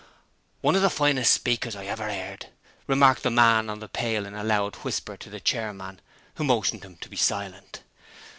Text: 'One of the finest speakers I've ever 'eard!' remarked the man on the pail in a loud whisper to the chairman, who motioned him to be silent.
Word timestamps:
'One 0.61 0.75
of 0.75 0.81
the 0.81 0.89
finest 0.89 1.31
speakers 1.31 1.75
I've 1.75 1.85
ever 1.89 2.09
'eard!' 2.09 2.47
remarked 2.87 3.21
the 3.21 3.29
man 3.29 3.69
on 3.69 3.81
the 3.81 3.87
pail 3.87 4.25
in 4.25 4.33
a 4.33 4.43
loud 4.43 4.77
whisper 4.77 5.15
to 5.17 5.29
the 5.29 5.39
chairman, 5.39 6.01
who 6.37 6.43
motioned 6.43 6.83
him 6.83 6.95
to 7.01 7.07
be 7.07 7.17
silent. 7.17 7.83